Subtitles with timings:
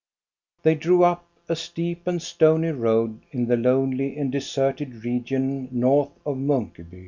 [0.63, 6.09] They drove up a steep and stony road in the lonely and deserted region north
[6.25, 6.99] of Munkeby.